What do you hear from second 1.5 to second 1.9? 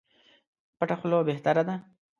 ده.